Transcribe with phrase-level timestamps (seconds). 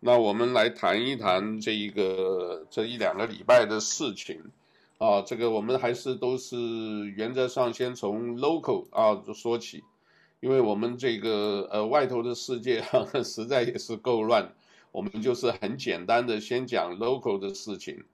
[0.00, 4.40] 那我们来谈一谈这一个这一两个礼拜的事情
[4.98, 6.56] 啊，这个我们还是都是
[7.16, 9.82] 原则上先从 local 啊说起，
[10.40, 14.52] 因为我们这个呃外头的世界哈 实在也是够乱，
[14.92, 18.04] 我们就是很简单的先讲 local 的事情，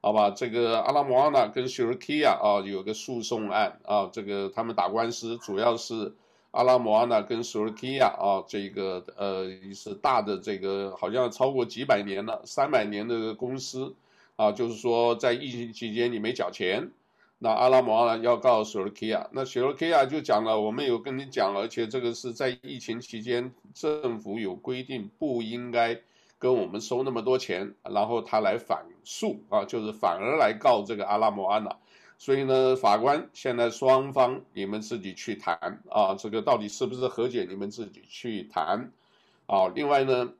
[0.00, 0.30] 好吧？
[0.30, 6.14] 这个阿拉莫阿纳跟西尔基亚啊有个诉讼案啊，这个他们打官司主要是。
[6.52, 13.94] 阿拉摩阿纳跟索尔基亚啊，这个呃是大的这个，好像超过几百年了，三百年的公司
[14.36, 16.90] 啊，就是说在疫情期间你没缴钱，
[17.38, 25.98] 那阿拉摩阿纳要告索尔基亚，那索尔基亚就讲了，我们有跟你讲，而且这个是在疫情期间政府有规定不应该
[26.38, 31.78] 跟我们收那么多钱，然后他来反诉啊，就是反而来告这个阿拉摩阿纳。
[32.24, 38.92] 所以呢，法官现在双方你们自己去谈啊，这个到底是不是和解，你们自己去谈
[39.46, 39.66] 啊。
[39.74, 40.32] 另外呢，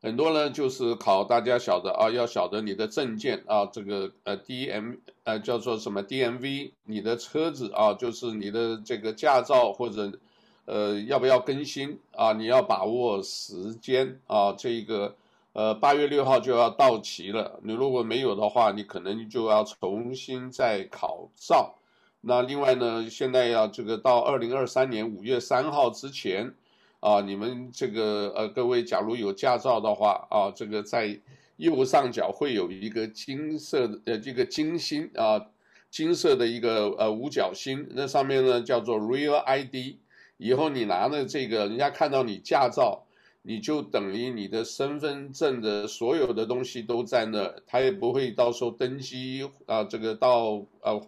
[0.00, 10.18] 很多呢就是考大家晓得啊，要晓得你的证件啊，这个呃 D M 呃叫做什么 D M V，你的车子啊，就是你的这个驾照或者
[10.64, 12.32] 呃要不要更新啊？
[12.32, 15.14] 你要把握时间啊，这个。
[15.54, 17.60] 呃，八月六号就要到期了。
[17.62, 21.74] 你如果没有的话，你可能就要重新再考照。
[22.22, 26.54] 那另外呢，现在要这个到二零二三年五月三号之前，
[27.00, 31.20] 啊，你们这个呃各位，假如有驾照的话啊，这个在
[31.56, 35.48] 右上角会有一个金色的呃这个金星啊，
[35.90, 39.96] 金色的一个呃五角星，那上面呢叫做 Real ID。
[40.38, 43.01] 以后你拿了这个，人家看到你驾照。
[43.44, 51.02] 你就等于你的身份证的所有的东西都在那，他也不会到时候登机啊，这个到呃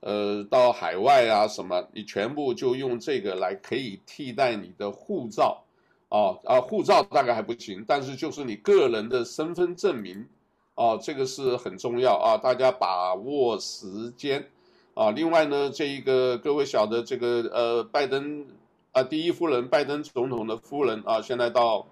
[0.00, 5.64] 呃到海外啊什么，你全部就用这个来可以替代你的护照，
[6.10, 10.26] 啊啊护照大概还不行，但是就是你个人的身份证明，
[10.74, 14.46] 啊这个是很重要啊，大家把握时间
[14.92, 15.10] 啊。
[15.10, 18.46] 另外呢，这一个各位晓得这个呃拜登。
[18.92, 21.86] 啊，第一夫人拜登总统的夫人啊，现在到，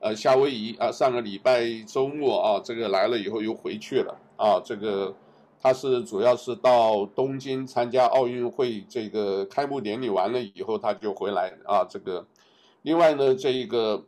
[0.00, 5.16] 呃，夏威夷啊，上个礼拜周末啊，这个来了以后又回去了啊，这个
[5.58, 12.26] 他是主要是到东京参加奥运会，这个开幕典礼完了以后他就回来啊，这个，
[12.82, 14.04] 另外呢，这个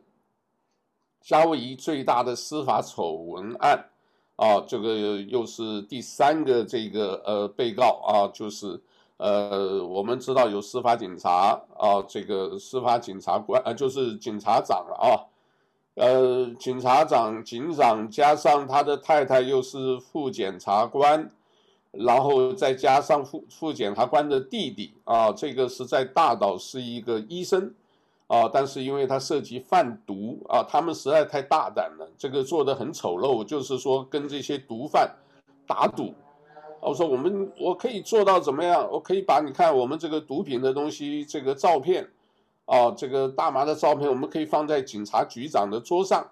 [1.23, 3.89] 夏威夷最大的司法丑闻案
[4.35, 8.79] 啊，这个又是第三个这个呃被告啊，就是。
[9.19, 15.27] 呃，我们知道有司法警察啊，这个司法警察官啊，就是警察长了啊，
[15.95, 21.29] 呃，警察长、警长加上他的太太又是副检察官，
[21.91, 27.73] 然后再加上副副检察官的弟弟啊，这个是在大岛是一个医生
[28.27, 35.13] 啊，但是因为他涉及贩毒啊，他们实在太大胆了，这个做得很丑陋，就是说跟这些毒贩
[35.67, 36.13] 打赌。
[36.81, 38.87] 我说我们我可以做到怎么样？
[38.91, 42.09] 我可以把你看我们这个毒品的东西这个照片，
[42.65, 46.25] 啊，这个大麻的照片，我们可以放在警察局长的桌上，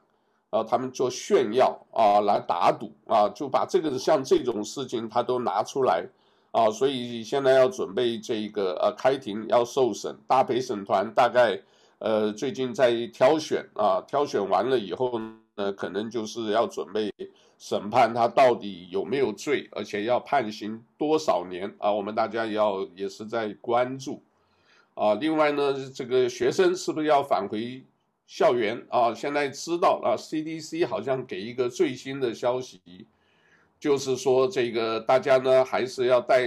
[0.50, 6.06] 啊，他们做炫耀啊，来打赌啊，就把这个像这种事情他都拿出来，
[6.52, 11.62] 啊，所以现在要准备这个呃开庭要受审，大陪审团大概
[12.00, 15.20] 呃最近在挑选啊，挑选完了以后
[15.58, 17.12] 呢，可能就是要准备。
[17.60, 21.92] 审判他到底有没有罪，而且要判刑多少年啊？
[21.92, 24.22] 我们大家要也是在关注
[24.94, 25.16] 啊。
[25.16, 27.84] 另外呢，这个学生是不是要返回
[28.28, 29.12] 校园啊？
[29.12, 32.80] 现在知道啊，CDC 好像给一个最新的消息，
[33.80, 36.44] 就是说这个大家呢还是要戴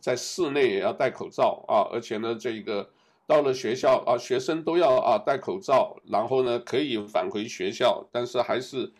[0.00, 2.88] 在室内也要戴口罩啊，而且呢这个
[3.28, 8.90] 到了学校啊，学生都要啊戴口罩，然后呢可以返回学校，但是还是。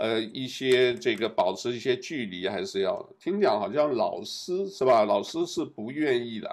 [0.00, 5.04] 呃，一些这个保持一些距离还是要听讲，好像老师是吧？
[5.04, 6.48] 老师是不愿意的，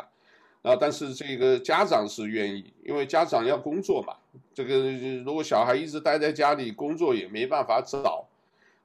[0.63, 4.16] 啊，但是这个家长是愿意，因为家长要工作嘛。
[4.52, 4.91] 这个
[5.23, 8.28] 如果小孩一直待在家里，工作也没办法找，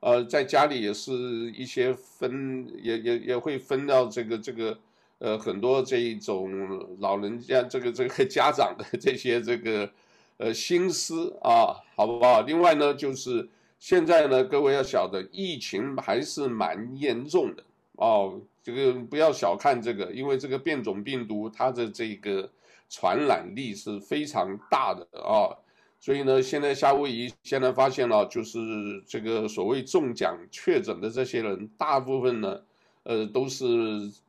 [0.00, 1.14] 呃，在家里也是
[1.52, 4.78] 一些分，也也也会分到这个这个，
[5.20, 9.88] 呃，很多这一种老人家这个这个家长的这些这个
[10.36, 12.42] 呃心思啊，好不好？
[12.42, 13.48] 另外呢，就是。
[13.82, 18.38] 现在呢，各位要晓得，疫情还是蛮严重的哦。
[18.62, 22.50] 这个不要小看这个，因为这个变种病毒它的这个
[22.90, 25.48] 传染力是非常大的啊、
[25.98, 28.58] 所以呢，现在夏威夷现在发现了，就是
[29.06, 32.60] 这个所谓中奖确诊的这些人，大部分呢，
[33.04, 33.66] 呃，都是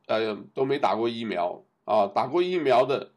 [0.07, 3.11] 呃都没打过疫苗啊，打过疫苗的。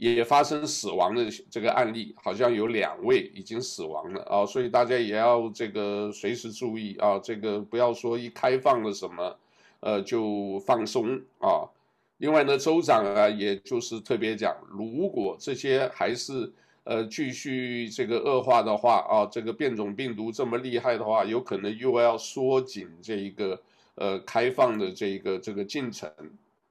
[0.00, 9.36] 也发生死亡的这个案例，好像有两位已经死亡了啊，所以大家也要这个随时注意啊，这个不要说一开放了什么，
[9.80, 11.66] 呃，就放松啊。
[12.18, 16.52] 另外呢，州长啊，也就是特别讲，如果这些还是
[16.84, 23.60] 呃继续这个恶化的话啊，这个变种病毒这么厉害的话，有可能又要缩紧这一个
[23.98, 26.10] 呃开放的这一个这个进程，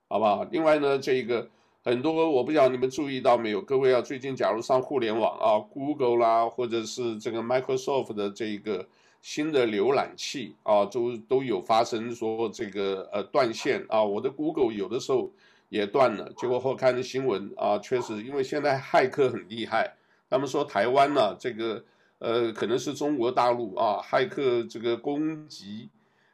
[0.08, 0.44] 好不好？
[0.52, 1.50] 另外呢，这一个
[1.84, 8.88] 很多我不知道你们注意到没有，各位啊，最近假如上互联网啊，Google 啦，或者是这个 Microsoft 的这一个。
[9.20, 15.30] 新的浏览器啊，都都有发生说这个呃断线啊，我的 Google 有的时候
[15.68, 16.32] 也断了。
[16.38, 19.98] 结果后看的新闻啊，确实因为现在骇客很厉害，
[20.30, 21.84] 他们说台湾呢、这个
[22.20, 25.90] 呃可能是中国大陆啊骇客这个攻击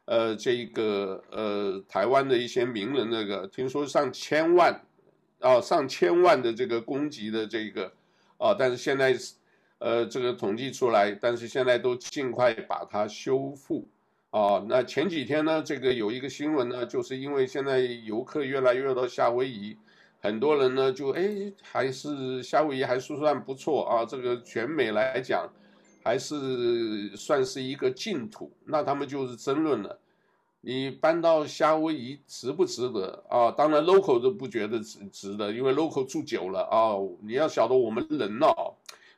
[0.06, 4.82] 呃这个呃台湾的一些名人那个，听说上千万
[5.40, 7.92] 啊上千万的这个攻击的这个
[8.38, 9.16] 啊，但是现在。
[9.80, 13.86] 呃，这个统计出来，但是现在都尽快把它修复
[14.30, 14.64] 啊。
[14.70, 19.76] 那前几天呢，这个有一个新闻呢，就是因为现在游客越来越到夏威夷，
[20.22, 24.06] 很多人呢就哎，还是夏威夷还是算不错啊。
[24.06, 25.52] 这个全美来讲，
[26.04, 28.52] 还是算是一个净土。
[28.66, 30.00] 那他们就是争论了，
[30.62, 33.50] 你搬到夏威夷值不值得啊？
[33.52, 36.94] 当然，local 都不觉得值值得，因为 local 住久了啊。
[37.22, 38.48] 你要晓得我们人呢。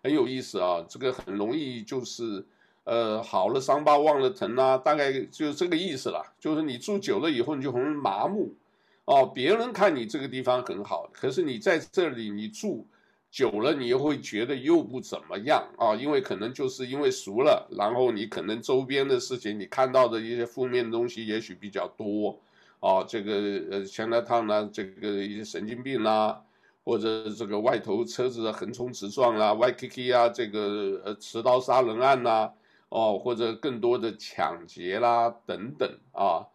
[0.03, 2.45] 很有意思啊，这个很容易就是，
[2.83, 6.23] 呃，好了伤疤忘了疼啊，大概就是这个意思了。
[6.39, 8.53] 就是你住久了以后，你就很麻木，
[9.05, 12.85] 哦，别人看你这个地方很好，可是你在这里你住
[13.35, 22.39] 久了，你又会觉得又不怎么样啊，因为可能就是因为熟了，然后你可能周边的事情，你看到的一些负面的东西也许比较多，
[22.79, 23.33] 啊，这个
[23.69, 26.41] 呃，Chinatown 呢，这个一些神经病啦。
[26.87, 32.51] 或者这个外头车子横冲直撞啦，Waikiki 啊，这个呃持刀杀人案呐、
[32.89, 36.45] 哦，或者更多的抢劫啦等等啊，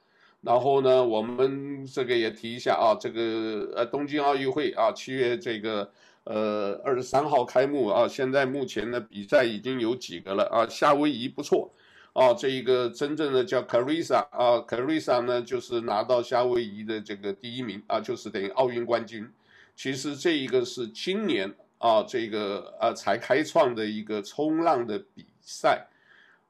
[0.41, 5.91] 然后呢，我们这个也提一下啊，这个呃东京奥运会啊，七月这个
[6.25, 11.73] 呃二十三号开幕啊，现在目前呢比赛已经有几个了啊，夏威夷不错
[12.13, 19.31] 啊，这一个真正的叫 Carissa 啊，Carissa 呢就是拿到夏威夷的这个第一名啊，就是等于奥运冠军。
[19.77, 25.87] 其实这一个是今年啊，这个呃才开创的一个冲浪的比赛，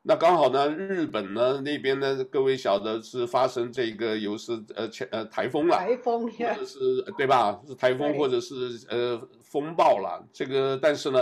[0.03, 7.61] 那刚好呢，日本呢那边呢，各位晓得是发生这个有是呃前呃台风了，台风或者是对吧？
[7.69, 11.21] 是台风或者是呃风暴了，这个但是呢，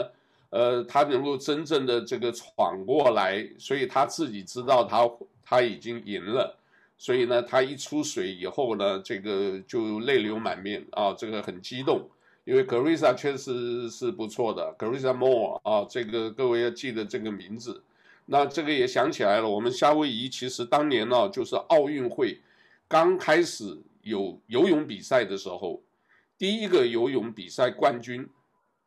[0.50, 5.10] 呃他能够真正的这个闯过来，所以他自己知道他
[5.42, 6.54] 他已经赢了。
[7.00, 12.08] 所以呢，他一出水以后呢，这个就泪流满面啊，这个很激动，
[12.44, 17.82] 因为 Carissa 确实是不错的，Carissa Moore 啊，这个各位要记得这个名字。
[18.26, 22.40] 那这个也想起来了，我们夏威夷其实当年呢，就是奥运会
[22.88, 25.80] 刚开始有游泳比赛的时候，
[26.38, 28.26] 第一个游泳比赛冠军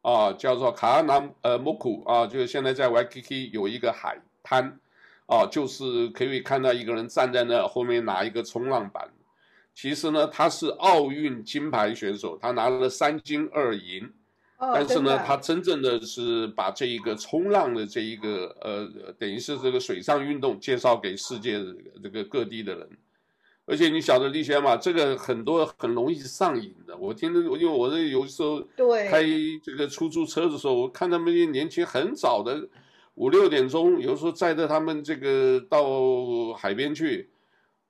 [0.02, 4.80] 啊，叫做卡纳呃莫库啊，就是现在在 Waikiki 有一个海滩。
[5.28, 9.10] 啊，就是可以看到一个人站在那后面拿一个冲浪板，
[9.74, 14.04] 其实呢，他是奥运金牌选手，他拿了三金二银，
[14.58, 21.64] 哦、但是呢，他真正的是把这一个冲浪的这一个呃，等于是这个水上运动介绍给世界
[22.04, 22.90] 这个各地的人，
[23.66, 28.62] 而且你晓得丽轩嘛，这个很多很容易上瘾的，我听着，因为我这有时候
[29.10, 29.24] 开
[29.64, 32.68] 这个出租车的时候，我看他们年轻很早的。
[33.16, 37.30] 五六点钟，有时候载着他们这个到海边去，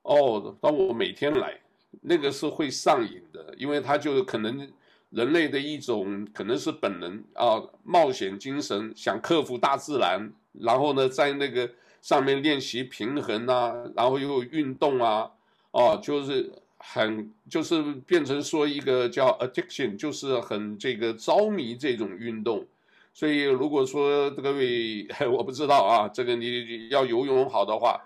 [0.02, 1.58] 哦，当我每天来，
[2.02, 4.68] 那个是会上瘾的，因为他就可能
[5.10, 15.30] 人类的一种可能是本能啊，冒险精神，想克服大自然，然后呢，在那个上面练习平衡啊，然后又运动啊，
[15.72, 22.66] 哦，就是很就是变成说一个叫 addiction，就是很这个着迷这种运动。
[23.14, 28.00] 所以，如果说各位 我不知道啊，这个你要游泳好的话，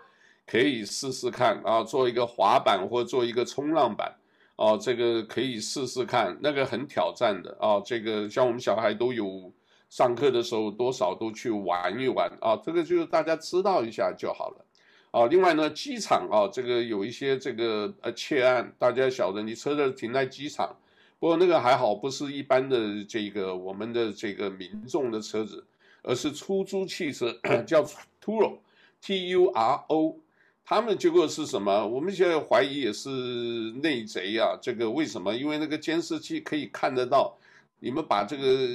[0.44, 4.16] 可以试试看啊，做一个滑板或做一个冲浪板，
[4.56, 7.80] 哦、这个可以试试看，那个很挑战的啊。
[7.84, 9.52] 这个像我们小孩都有
[9.88, 12.56] 上课的时候，多少都去玩一玩啊。
[12.56, 14.65] 这个就是大家知道一下就好了。
[15.10, 20.76] 啊，另外呢，机场啊，这个有一些这个呃窃案，大家晓得，你车子停在机场。
[21.18, 25.64] 不过那个还好，不是一般的这个我们的这个民众的车子，
[26.02, 27.34] 而是出租汽车，
[27.66, 27.82] 叫
[28.22, 30.16] Turo，T-U-R-O，
[30.62, 31.86] 他们结果是什么？
[31.86, 33.08] 我们现在怀疑也是
[33.82, 34.58] 内贼啊。
[34.60, 35.34] 这个为什么？
[35.34, 37.34] 因为那个监视器可以看得到，
[37.80, 38.68] 你们把这个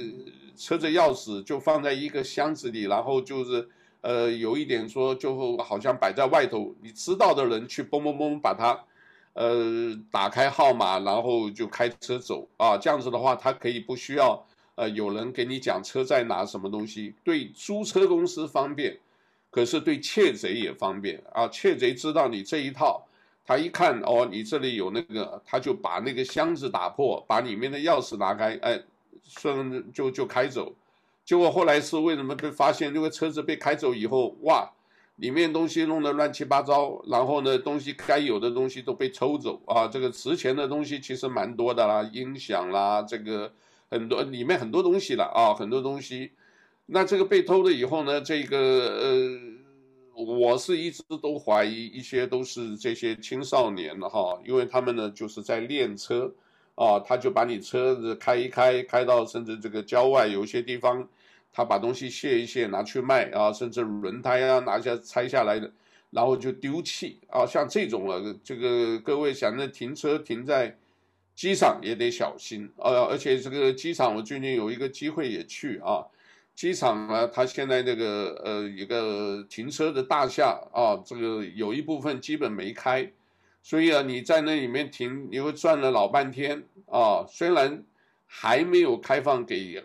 [0.56, 3.68] 车子钥匙就放在一个箱子里，然后就是
[4.02, 8.78] 呃有一点说就好像摆在外头，你知道的人去嘣嘣嘣把它
[9.32, 14.44] 呃打开号码，然后就开车走啊，这样子的话，他可以不需要
[14.74, 18.98] 呃有人给你讲车在哪什么东西，对租车公司方便，
[19.50, 23.02] 可是对窃贼也方便啊，窃贼知道你这一套。
[23.44, 28.80] 他一看哦，你这里有那个，他就把那个箱子打破，把里面的钥匙拿开，哎，
[29.24, 30.72] 顺就就开走。
[31.24, 32.94] 结果后来是为什么被发现？
[32.94, 34.70] 因为车子被开走以后，哇，
[35.16, 39.86] 里面东西弄得乱七八糟，然后呢，东西该有的东西都被抽走啊。
[39.86, 43.52] 这个值钱的东西其实蛮多的啦，音响啦，这个
[43.90, 46.32] 很多里面很多东西了啊，很多东西。
[46.86, 49.52] 那这个被偷了以后呢，这个呃。
[50.14, 56.30] 我是一直都怀疑一些都是这些青少年的哈，因为他们呢就是在练车，
[56.74, 61.06] 啊，他就把你车子开一开，开到甚至这个郊外有些地方，
[61.52, 65.70] 他把东西卸一卸拿去卖啊，甚至轮胎啊拿下拆下来的，
[66.10, 70.76] 然后就丢弃啊，像这种啊，这个各位想着停车停在
[71.34, 76.06] 机场也得小心啊，而且这个机场我最近有一个机会也去啊。
[76.54, 83.10] 机场呢，它现在这个呃一个停车的大厦啊，这个有一部分基本没开，
[83.62, 87.24] 所以啊你在那里面停，你会转了老半天啊。
[87.28, 87.84] 虽然
[88.26, 89.82] 还没有开放给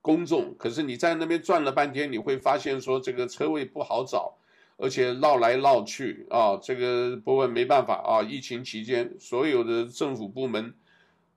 [0.00, 4.36] 公众，可是你在那边转了半天，你会发现说这个车位不好找，
[4.76, 6.56] 而且绕来绕去啊。
[6.62, 10.74] 这个不过没办法啊，疫情期间所有的政府部门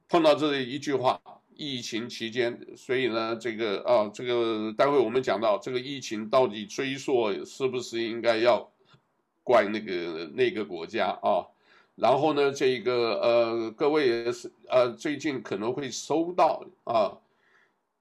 [0.10, 1.22] 碰到这一句话。
[1.60, 8.72] 疫情期间，所以呢，这个啊，这个待会我们讲到这个疫情到底追溯是不是应该要
[9.42, 11.48] 怪那个那个国家啊？
[11.98, 17.18] 然后呢，这个呃，各位也是呃，最近可能会收到啊，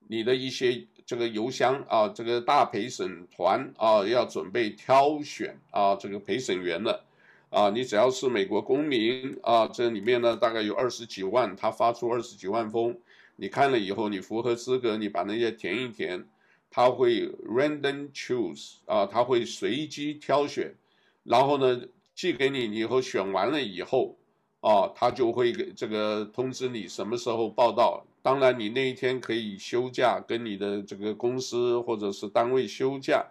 [0.07, 7.03] 你的一些这个邮箱啊，这个大陪审团啊要准备挑选啊这个陪审员了
[7.49, 12.95] 啊，你只要是美国公民啊，这里面呢大概有二十几万，他发出二十几万封。
[13.37, 16.23] 你看了以后，你符合资格，你把那些填一填，
[16.71, 20.75] 他会 random choose 啊，他会随机挑选，
[21.23, 21.81] 然后呢
[22.16, 24.16] 寄给你，你以后选完了以后，
[24.61, 28.02] 啊，他就会给这个通知你什么时候报到。
[28.23, 33.25] 当然，你那一天可以休假，跟你的这个公司或者是单位休假，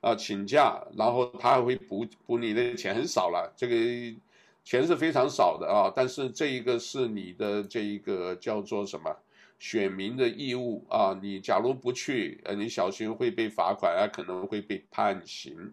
[0.00, 3.74] 啊，请假，然后他还会补补你的钱，很少了，这个
[4.64, 9.16] 钱是非常少的啊，但是这一个是你的这一个叫做什么？
[9.60, 15.72] 选民的义务啊，你假如不去，呃，你小心会被罚款啊，可能会被判刑，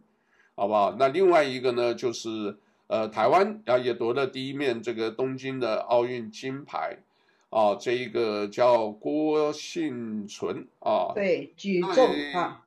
[0.55, 0.95] 好不好？
[0.99, 2.55] 那另外一个呢，就是
[2.87, 6.97] 呃，台湾啊也夺了第一面这个东京的奥运金牌，
[7.49, 12.65] 啊，这一个叫郭幸存啊，对，举重啊，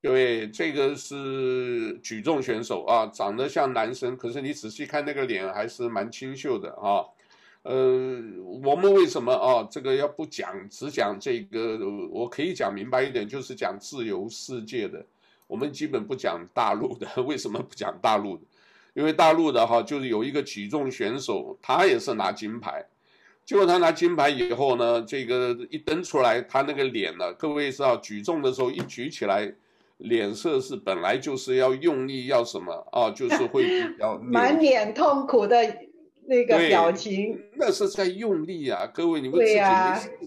[0.00, 7.04] 对，这个是举重选手啊，长得像男生，可是你仔细看那个脸还是蛮清秀的啊。
[7.62, 8.22] 呃，
[8.62, 9.66] 我们为什么啊？
[9.70, 11.78] 这个要不讲，只讲这个，
[12.10, 15.04] 我可以讲明白一点，就是讲自由世界的。
[15.46, 18.42] 我们基本不讲大陆的， 为什么不讲大陆的？
[18.94, 22.84] 因为大陆的哈，就是有一个举重选手，他也是拿金牌，
[23.44, 29.52] 结果他拿金牌以后呢，这个一登出来，他那个脸呢，各位知道，举重的时候一举起来，
[29.98, 33.10] 脸色是本来就是要用力，要什么啊？
[33.10, 35.56] 就是会比 较满脸痛苦的。
[36.26, 38.86] 那个表情，那是在用力啊！
[38.94, 39.58] 各位，你们自己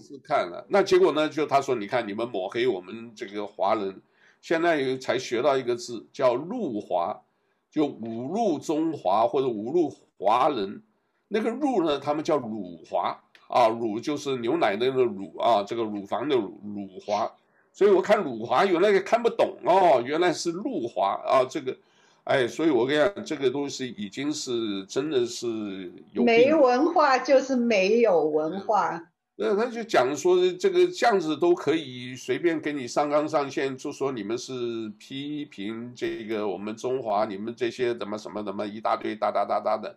[0.00, 0.58] 试看了。
[0.58, 1.28] 啊、那结果呢？
[1.28, 4.00] 就他说，你看你们抹黑我们这个华人，
[4.40, 7.22] 现在才学到一个字叫“入华”，
[7.70, 10.82] 就侮辱中华或者侮辱华人。
[11.28, 17.30] 那个“辱”呢，他们叫“辱华”啊，“辱”就是牛奶的那个“乳”啊，这个乳房的“乳”，辱华。
[17.72, 21.76] 所以我看“辱华”原来也看不懂哦，原来是“辱华”啊，这个。
[22.24, 29.02] 哎，所以我跟你讲，这个东西已经是真的是有没文化就是没有文化。
[29.40, 39.96] 那他就讲说，这个这样子都可以随便给你上纲上线，就说你们是批评这个我们中华，你们这些怎么什么怎么一大堆哒哒哒哒的，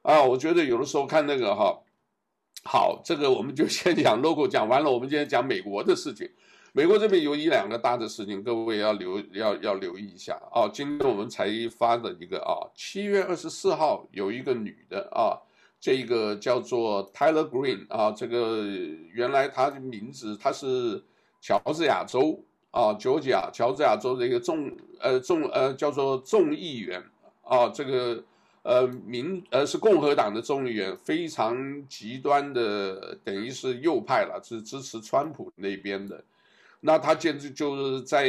[0.00, 1.78] 啊，我觉得有的时候看那个哈，
[2.64, 6.26] 好，这个我们就先讲 logo，讲完了，我们今天讲美国的事情。
[6.72, 10.70] 美国这边有一两个大的事情，各位要留要要留意一下啊。
[10.72, 15.36] 今天我们才发的一个啊，七月二十四号有一个女的啊，
[15.80, 18.66] 这个叫做 Tyler Green 啊，这个
[19.14, 21.02] 原来他的名字他是
[21.40, 24.70] 乔治亚州啊，乔治亚乔治亚州的一个众
[25.00, 27.02] 呃众呃叫做众议员
[27.42, 28.22] 啊，这个
[28.62, 36.22] 呃民呃是共和党的众议员，非常极端的，等于是右派了，是支持川普那边的。
[36.82, 38.26] 那他简直就是在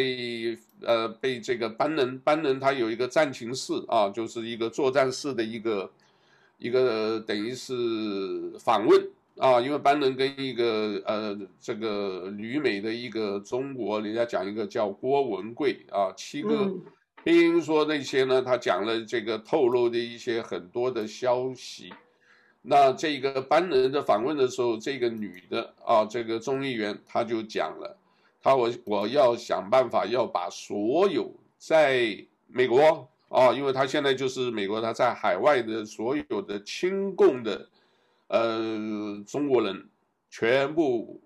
[0.82, 5.90] 呃被这个班农班农他有一个战情室啊，就是一个作战室的一个
[6.62, 16.72] 一个等于是访问啊，因为班农跟一个呃这个旅美的一个中国，人家讲一个叫郭文贵啊，七个
[17.26, 21.92] 听说那些呢，他讲了这个透露的一些很多的消息。
[22.62, 27.98] 那这个班人的访问的时候，这个女的啊，这个众议员她就讲了。
[28.40, 37.70] 她我我要想办法要把所有在美国啊，因为他现在就是美国，他在海外的所有的亲共的
[38.28, 39.88] 呃中国人
[40.30, 41.20] 全部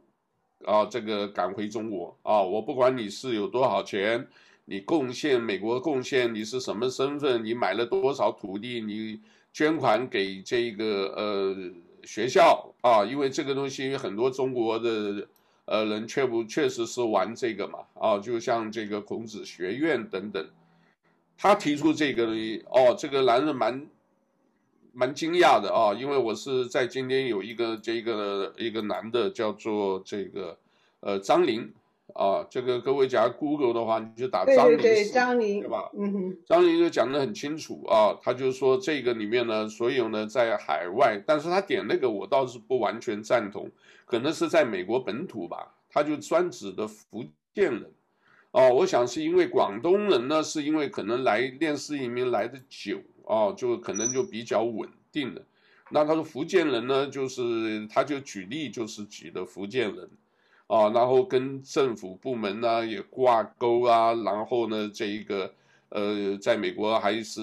[0.64, 4.28] 啊这个赶回中国啊，我不管你是有多少钱，
[4.66, 9.20] 你贡献美国贡献，你是什么身份，你买了多少土地，你
[9.52, 11.56] 捐款给这个呃
[12.04, 15.28] 学校啊，因为这个东西很多中国的。
[15.68, 17.80] 呃，人确不确实是玩这个嘛？
[17.96, 20.48] 啊，就像这个孔子学院等等，
[21.38, 22.28] 他提出这个
[22.70, 23.88] 哦，这个男人蛮
[24.94, 30.58] 蛮惊讶的啊，因为我是在今天有一个这个一个男的叫做这个
[31.02, 31.74] 呃张林
[32.14, 35.90] 啊，这个各位假如 Google 的话，你就打张林，对对对，张林，对吧？
[35.98, 43.70] 嗯哼，张林就讲得很清楚啊，他就说这个里面呢，所有呢在海外，但是他点那个我倒是不完全赞同。
[44.06, 47.26] 可能是在美国本土吧，他就专指的福
[47.56, 47.92] 建人，
[48.56, 55.42] 哦，我想是因为广东人呢，是因为可能来练士移民来的久，哦，就可能就比较稳定的。
[55.92, 60.10] 那他说福建人呢，就是他就举例就是举的福建人，
[60.68, 65.54] 啊，然后跟政府部门呢也挂钩啊，然后呢这一个
[65.90, 67.42] 呃，在美国还是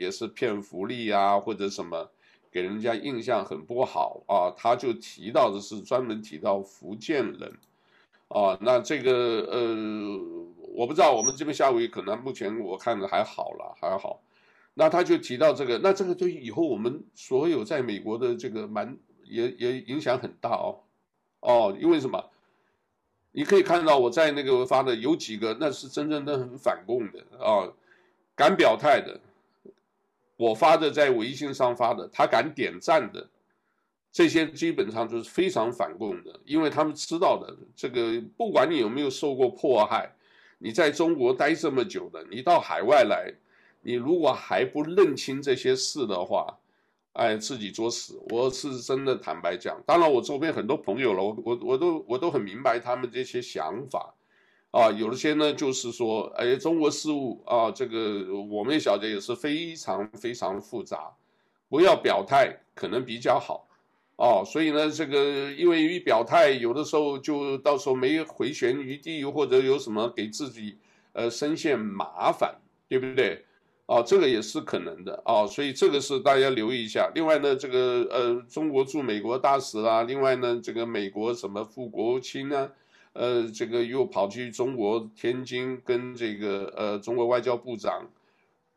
[0.00, 2.10] 也是骗福利啊或者什么。
[2.50, 7.52] 给人家印象很不好啊，他就提到的是专门提到福建人，
[8.28, 9.12] 啊，那这个
[9.50, 10.20] 呃，
[10.74, 14.20] 我不知道，我们这边夏威夷可能目前我看着还好了，还好。
[14.74, 20.80] 那他就提到这个，那这个对以后我们所有在美国的这个蛮也也影响很大哦，
[21.40, 22.30] 哦，因为什么？
[23.32, 27.70] 你可以看到我在那个发的有几个，那是真正的很反共的啊，
[28.34, 29.20] 敢表态的。
[30.36, 33.28] 我发的在微信上发的，他敢点赞的，
[34.18, 40.12] 这些基本上就是非常反共的，因为他们知道的，这个不管你有没有受过迫害，
[40.58, 43.32] 你在中国待这么久的，你到海外来，
[43.80, 46.58] 你如果还不认清这些事的话，
[47.12, 48.20] 哎，自己作死。
[48.30, 54.12] 我是真的坦白讲，当然我周边很多朋友了，我我我都我都很明白他们这些想法。
[54.72, 61.08] 啊，有些呢，就是说，哎，中国事务啊，这个我们也晓得也是非常非常复杂，
[61.68, 63.67] 不要表态可能比较好，
[64.18, 70.76] 哦、所以呢，这个因为一表态，有的时候就到时候没回旋余地，或者有什么给自己
[71.12, 72.52] 呃深陷麻烦，
[72.88, 73.44] 对不对？
[73.86, 77.10] 哦，这个也是可能的哦，所以这个是大家留意一下。
[77.14, 82.70] 另外呢，这个呃，中国驻美国大使啊，另外呢，这个美国什么副国务卿呢？
[83.12, 88.10] 呃，这个又跑去中国天津跟这个呃中国外交部长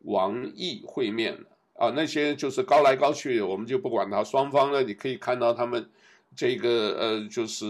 [0.04, 1.51] 王毅会面了
[1.82, 4.24] 啊，那些就是高来高去，我们就不管他。
[4.24, 5.90] 双方呢，你可以看到他们
[6.36, 7.66] 这个呃，就是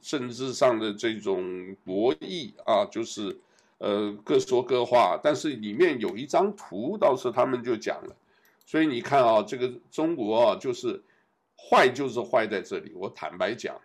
[0.00, 3.36] 政治上的这种博弈啊，就是
[3.78, 5.18] 呃各说各话。
[5.20, 8.14] 但是里面有一张图，倒是他们就讲了。
[8.64, 11.02] 所以你看啊，这个中国啊，就是
[11.56, 12.92] 坏，就是坏在这里。
[12.94, 13.76] 我坦白讲。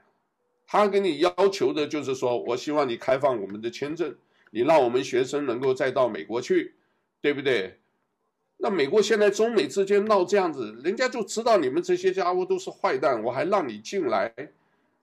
[0.68, 4.16] 他给你要求的就是说，我希望你开放我们的签证，
[4.52, 6.76] 你让我们学生能够再到美国去，
[7.20, 7.80] 对不对？
[8.62, 14.48] 那美国现在中美之间闹这样子，人家就知道你们这些家伙都是坏蛋，我还让你进来，对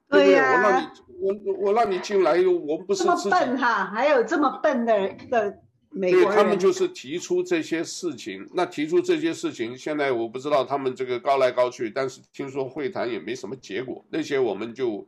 [0.08, 0.36] 不对？
[0.36, 0.86] 我让你，
[1.20, 5.58] 我我让你进来，我不是这么笨哈，还有这么笨的的
[5.90, 6.30] 美国人。
[6.30, 15.06] 对，他们就是提出这些事情，那提出这些事情，现在我不知道他们这个高来高去，但是听说会谈也没什么结果，那些我们就。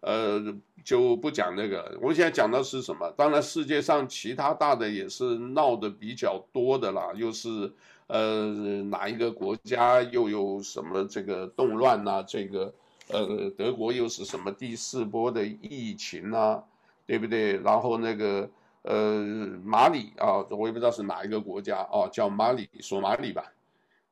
[0.00, 0.40] 呃，
[0.84, 1.98] 就不讲那个。
[2.00, 3.10] 我们现在讲的是什么？
[3.16, 7.10] 当然，世界上其他大的也是闹得比较多的啦。
[7.14, 7.72] 又是
[8.06, 8.46] 呃，
[8.84, 12.72] 哪一个国家又有什么这个动乱呐、这个
[13.08, 16.62] 呃，德国又是什么第四波的疫情啊？
[17.06, 17.56] 对不对？
[17.58, 18.48] 然后那个
[18.82, 19.24] 呃，
[19.64, 23.42] 马里啊，我也不知道是哪一个国家啊，叫马里，索马里吧，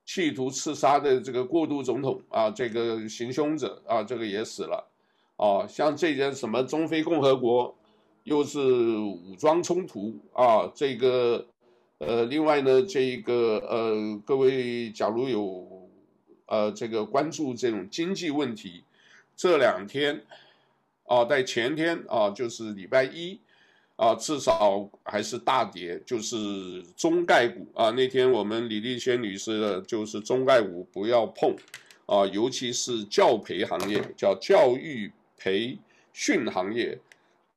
[0.05, 4.85] 企图刺杀的这个过渡总统啊，这个行凶者啊，这个也死了。
[5.37, 7.77] 哦，像这些什么中非共和国，
[8.25, 8.59] 又是
[8.97, 11.47] 武装冲突啊，这个
[11.99, 15.89] 呃，另外呢，这个呃，各位假如有
[16.47, 18.83] 呃这个关注这种经济问题，
[19.37, 20.23] 这两天
[21.05, 23.39] 啊，在前天啊，就是礼拜一
[23.97, 31.55] 啊，至少还是大跌，就是中概股啊，那天我们李丽仙女士的就是中概股不要碰
[32.07, 35.79] 啊，尤其是教培行业，叫教育培
[36.13, 36.99] 训行业。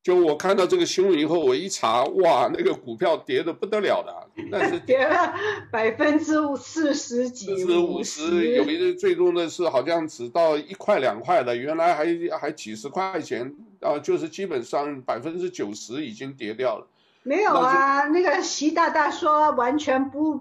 [0.01, 5.33] 就我看到这个新闻以后，我一查，哇，那个股票跌的不得了的， 那是跌了
[5.69, 12.05] 百分之四十几，四十五十，有一个最终的是好像只到一块两块的，原来还
[12.39, 16.87] 还几十块钱啊，就是基本上百分之九十已经跌掉了。
[17.23, 20.39] 没有啊，那，那个习大大说完全不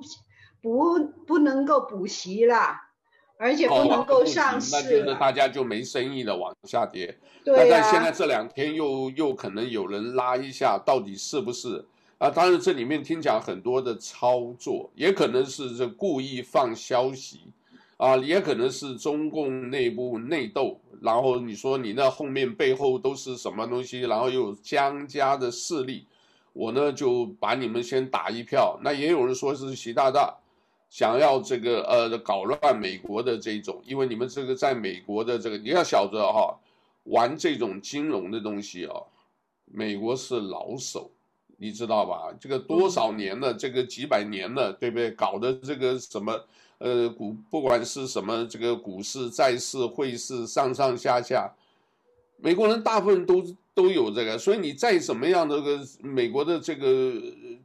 [0.63, 2.81] 不不能够补习了。
[3.39, 7.17] 而且不能够上市，哦，那就是大家就没生意了，往下跌。
[7.45, 11.87] 对啊，但现在这两天又又可能有人拉一下，到底是不是？
[12.19, 17.43] 啊，当然这里面听讲很多的操作，也可能是这故意放消息，
[17.97, 20.81] 啊，也可能是中共内部内斗。
[21.01, 24.01] 然后你说你那后面背后都是什么东西？
[24.01, 26.05] 然后又有江家的势力，
[26.53, 28.77] 我呢就把你们先打一票。
[28.83, 30.37] 那也有人说是习大大。
[30.89, 36.59] 想要这个呃搞乱美国的这种，因为你们这个在美国的这个，你要晓得哈，
[37.05, 38.95] 玩这种金融的东西啊，
[39.67, 41.11] 美国是老手，
[41.59, 42.35] 你知道吧？
[42.41, 45.11] 这个多少年了，这个几百年了，对不对？
[45.11, 46.41] 搞的这个什么
[46.79, 51.53] 呃股，不管是什么这个股市、债市、汇市上上下下，
[52.39, 53.45] 美国人大部分都。
[53.79, 57.13] 都有这个，所以你再怎么样，这个美国的这个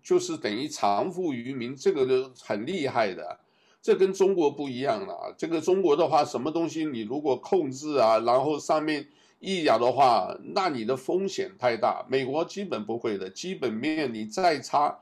[0.03, 3.39] 就是等于藏富于民，这个就很厉害的。
[3.81, 5.33] 这跟中国不一样了。
[5.36, 9.07] 这个中国的话，什么东西你如果控制啊，然后上面
[9.39, 12.05] 一咬的话，那你的风险太大。
[12.07, 14.95] 美国基本不会的，基本面你再差，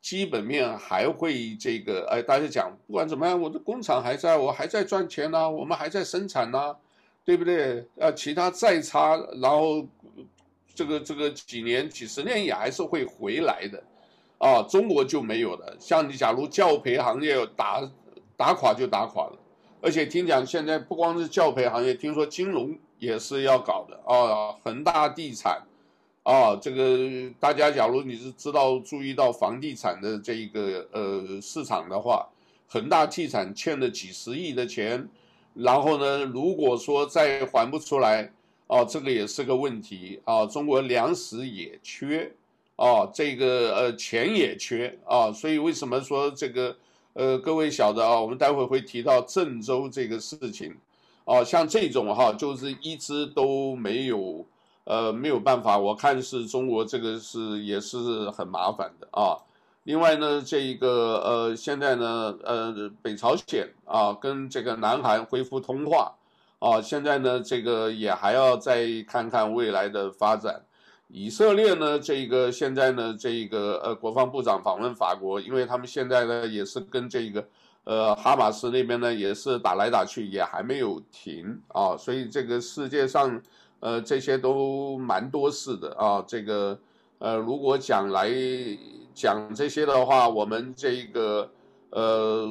[0.00, 2.08] 基本面还会这个。
[2.10, 6.74] 哎，大家讲，不管怎么样，我的工厂还在，我还在赚钱呢，我们还在生产呢，
[7.24, 7.86] 对不对？
[7.96, 9.86] 呃，其他再差，然后。
[10.76, 13.80] 这个这个几年几十年也还是会回来的，
[14.38, 15.76] 啊，中国就没有了。
[15.78, 17.88] 像你假如教培行业打
[18.36, 19.38] 打垮就打垮了，
[19.80, 25.62] 而且听讲现在不光是教培行业，听说金融也是要搞的啊，恒大地产，
[26.24, 32.28] 啊，这个大家假如你是知道注意到房地产的这一个呃市场的话，
[32.66, 35.08] 恒大地产欠了几十亿的钱，
[35.54, 38.30] 然后呢，如果说再还不出来。
[38.66, 40.46] 哦，这个也是个问题啊！
[40.46, 42.32] 中国粮食也缺，
[42.76, 46.74] 哦，这个呃钱也缺啊，所以为什么说这个
[47.12, 48.18] 呃各位晓得啊？
[48.18, 50.74] 我们待会会提到郑州这个事情，
[51.26, 54.46] 哦，像这种哈，就是一直都没有
[54.84, 59.36] 呃没有办法，我看是中国这个是也是很麻烦的啊。
[59.84, 66.14] 另外呢，这一个呃现在呢呃北朝鲜啊跟这个南韩恢复通话。
[66.60, 70.62] 啊，现在呢，这个也还要再看看未来的发展。
[71.08, 77.46] 以色列呢，这个现在呢，这个呃，国防部长访问法国，因为他们现在呢也是跟这个
[77.84, 81.94] 呃哈马斯那边呢也是打来打去，也还没有停啊。
[81.98, 83.38] 所以这个世界上
[83.80, 86.24] 呃这些都蛮多事的啊。
[86.26, 86.78] 这个
[87.18, 88.30] 呃，如果讲来
[89.14, 91.50] 讲这些的话，我们这个
[91.90, 92.48] 呃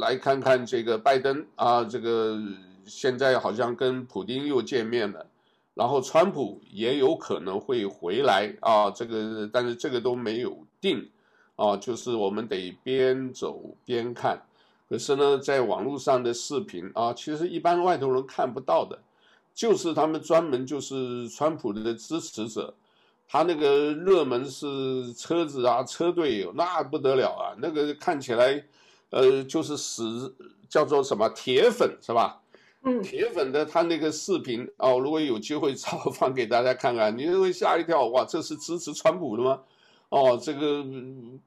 [0.00, 2.40] 来看看这个拜登啊，这个。
[2.84, 5.24] 现在好像跟普丁又见面了，
[5.72, 11.08] 然后川普也有可能会回来啊，这个但是这个都没有定
[11.54, 14.42] 啊，就是我们得边走边看。
[14.88, 18.98] 可是呢，在网络上的视频啊，其实一般外头人看不到的，
[19.54, 22.74] 就是他们专门就是川普的支持者，
[23.28, 28.64] 他那个热门是车子啊，车队那不得了啊，那个看起来
[29.10, 30.34] 呃就是死
[30.68, 32.42] 叫做什么铁粉是吧？
[32.84, 39.60] 嗯，铁粉的他那个视频哦，如果有机会找放给大家看看，你会吓一跳，哇，这是支持川普的吗？
[40.08, 40.84] 哦，这个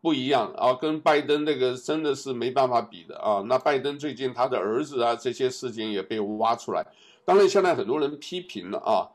[0.02, 3.44] 不一样啊，跟拜登那个真的是没办法比的啊。
[3.48, 6.84] 那拜登最近他的儿子啊，这些事情也被挖出来。
[7.26, 9.06] 当然，现在很多人批评了啊，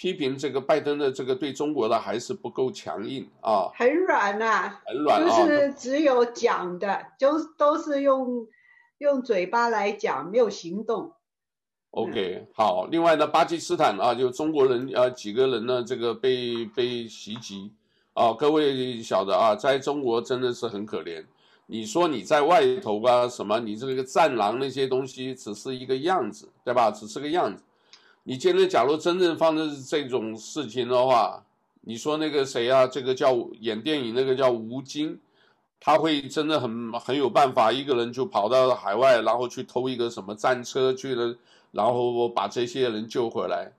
[0.00, 8.46] 批评这个拜登的这个对中国的还是不够强硬啊，很软呐、啊，很软啊，就是只有讲的，就都是用
[8.96, 11.12] 用嘴巴来讲，没有行动。
[11.90, 12.86] OK，好。
[12.86, 17.70] 另外呢，巴基斯坦啊，就中国人啊，几个人呢，这个被被袭击
[18.14, 21.22] 啊，各位晓得啊，在中国真的是很可怜。
[21.66, 26.90] 你说你在外头啊，什么，你这个战狼那些东西只是一个样子，对吧？
[26.90, 27.62] 只是个样子。
[28.24, 31.44] 你今天假如真正发生这种事情的话，
[31.80, 35.18] 你说那个谁啊，这个叫演电影那个叫吴京，
[35.80, 41.36] 他会真的很很有办法，一个人就跑到海外，然后去偷一个什么战车去了，
[41.72, 43.72] 然后我把这些人救回来，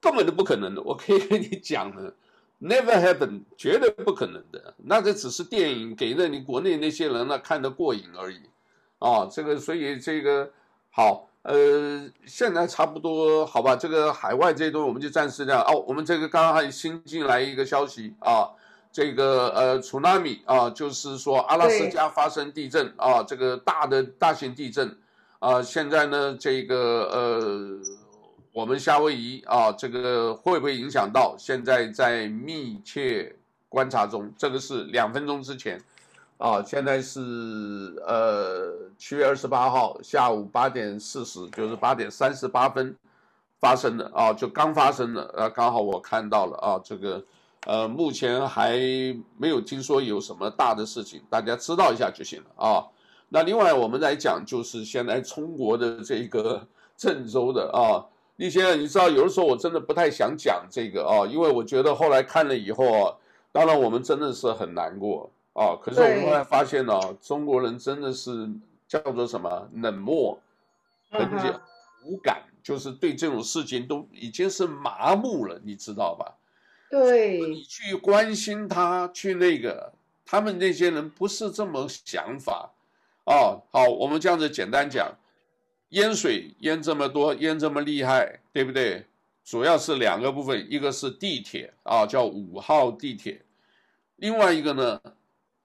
[0.00, 0.80] 根本都不可能的。
[0.82, 2.14] 我可以跟你讲的
[2.60, 4.74] ，never happen，绝对不可能的。
[4.76, 8.40] 那这只是电影给了你国内那些人呢看得过瘾而已。
[9.00, 10.48] 啊，这个所以这个
[10.90, 13.76] 好，呃，现在差不多好吧。
[13.76, 15.62] 这个海外这一段我们就暂时这样。
[15.62, 18.48] 哦，我们这个刚刚还新进来一个消息啊。
[18.94, 24.94] 这个呃，tsunami 啊，就是说阿拉斯加发生地震啊，这个大的大型地震
[25.38, 27.78] 啊，现在呢，这个呃，
[28.52, 31.34] 我们夏威夷啊，这个会不会影响到？
[31.38, 33.34] 现在在密切
[33.70, 35.80] 观察中，这个是两分钟之前
[36.42, 37.20] 啊，现在是
[38.04, 42.96] 呃七月二十八号下午八点四十，就是八点三十八分
[43.60, 47.24] 发生的啊，就刚发生的，呃，刚好我看到了啊，这个。
[47.64, 48.72] 呃，目前还
[49.38, 52.84] 没有听说有什么大的事情，大家知道一下就行了啊。
[53.28, 56.66] 那另外我们来讲，就是现在中国的这个
[56.98, 58.02] 郑州的啊，
[58.34, 63.14] 李先生，你知道有的时候我真的不太想讲这个啊，因为我觉得后来看了以后啊，
[63.52, 65.76] 当然我们真的是很难过啊。
[65.80, 68.50] 可是我们后来发现呢，中国人真的是
[68.86, 70.38] 叫做什么冷漠，
[71.10, 71.28] 很
[72.04, 76.34] 无感，就是对这种事情都已经是麻木了，你知道吧？
[76.90, 79.92] 对，你去关心他，去那个，
[80.26, 82.70] 他们那些人不是这么想法，
[83.24, 85.16] 哦，好，我们这样子简单讲，
[85.90, 89.06] 淹水淹这么多，淹这么厉害，对不对？
[89.44, 93.42] 主要是两个部分，一个是地铁啊，叫五号地铁，
[94.16, 95.00] 另外一个呢，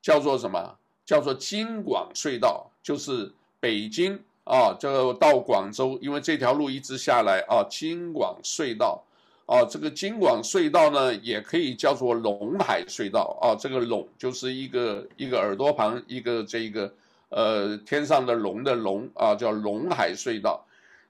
[0.08, 0.78] 叫做什么？
[1.06, 9.04] 叫做京广隧道，就是北京啊，这个到广州，因为这条路一直下来啊，京广隧道。
[9.48, 13.54] 啊，这个京广隧道呢，也可以叫做陇海隧道啊。
[13.60, 16.94] 这个陇就是一个一个耳朵旁一个这个
[17.28, 20.66] 呃天上的龙的龙啊，叫陇海隧道。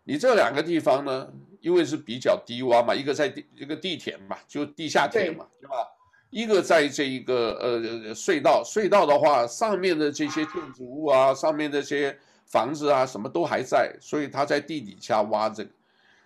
[0.05, 1.27] 你这两个地方呢，
[1.62, 5.88] 因为是比较低洼嘛，一个在地一个地铁嘛，就地下铁嘛，对，对吧？
[6.29, 7.79] 一个在这一个呃
[8.13, 15.69] 隧道，隧道的话，上面的这些建筑物啊，上面这些房子啊，什么都还在，所以它在地底下挖这个。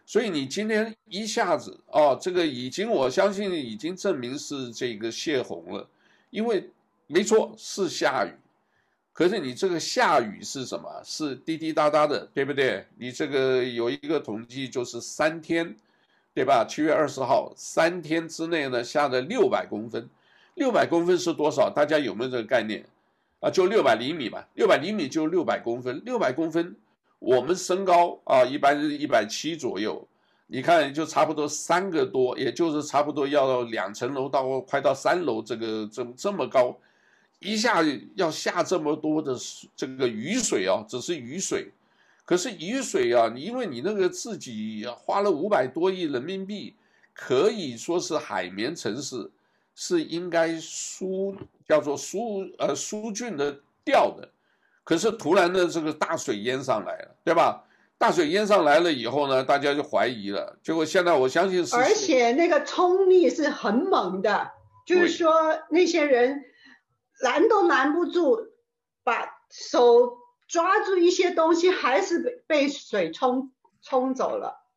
[0.05, 5.87] 所以你今天一下子哦，这个已经我相信已经证明是这个泄洪了，
[6.31, 6.69] 因为
[7.07, 8.33] 没错是下雨，
[9.13, 11.01] 可是你这个下雨是什么？
[11.05, 12.85] 是滴滴答答的，对不对？
[12.97, 15.75] 你这个有一个统计就是三天，
[16.33, 16.65] 对吧？
[16.65, 20.09] 七月二十号三天之内呢下了六百公分，
[20.55, 21.69] 六百公分是多少？
[21.69, 22.85] 大家有没有这个概念？
[23.41, 26.75] 啊，就六百厘米嘛，六百厘米就六百公分，六百公分。
[27.19, 30.07] 我们身高啊，一般是一百七左右，
[30.47, 36.75] 你看就差不多三个多，也就是差不多要到两层楼到快到三楼，这个这这么高，
[37.39, 37.83] 一下
[38.15, 39.35] 要下这么多的
[39.75, 41.71] 这个雨水啊，只是雨水，
[42.31, 46.73] 可是雨水啊，你因为你那个自己花了五百多亿人民币，
[47.13, 49.29] 可以说是海绵城市，
[49.75, 51.35] 是应该疏
[51.67, 54.29] 叫做疏呃疏浚的掉的。
[54.85, 57.65] 可是突然的这个大水淹上来了，对吧？
[57.97, 60.57] 大水淹上来了以后呢，大家就怀疑了。
[60.63, 64.49] 结果现在我相信是，而且那个冲力是很猛的，
[64.87, 65.33] 就是说
[65.69, 66.41] 那些人
[67.23, 68.39] 拦都拦不住，
[69.03, 70.17] 把手
[70.51, 74.67] 抓住一些东西，还是被被水冲冲走了。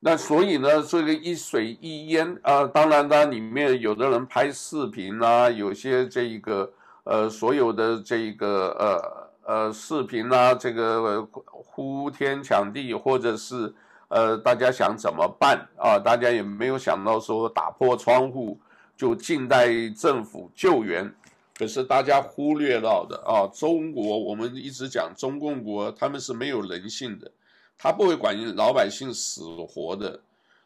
[0.00, 6.72] 那所以呢，这个一水一淹啊，呃，当然呢，里面有的人拍视频啊，有些这一个
[7.04, 9.26] 呃，所有的这一个呃。
[9.48, 13.72] 呃，视频啊，这个呼天抢地，或者是
[14.08, 15.96] 呃，大家想怎么办啊？
[16.04, 18.58] 大家也没有想到说打破窗户
[18.96, 21.14] 就静待政府救援，
[21.58, 27.30] 可是大家忽略到的啊，中国我们一直讲中共国，他们是没有人性的，
[27.78, 30.20] 他不会管老百姓死活的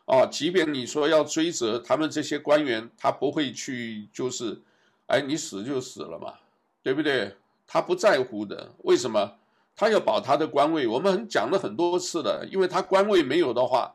[0.05, 0.27] 啊。
[0.27, 4.61] 即便你说要追责他们这些官员，他不会去，就是，
[5.07, 6.35] 哎，你死就死了嘛，
[6.83, 7.37] 对不对？
[7.69, 9.37] 他不在乎的，为什么？
[9.77, 10.87] 他要保他的官位。
[10.89, 13.95] 我们讲了很多次了，因为他官位没有的话，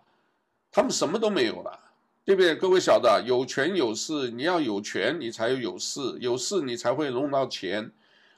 [0.71, 1.84] 他们什么都没有了，
[2.25, 2.55] 对不对？
[2.55, 7.91] 各位晓得，有权有势，你要有权，你才有有势，有势你才会弄到钱，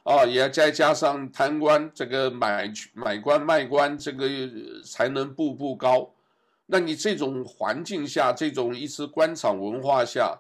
[0.04, 4.28] 啊，也再加上贪官这个买买官卖官，这个
[4.84, 6.14] 才能步步高。
[6.66, 10.38] 那你这种环境下，这种一直官场文化下，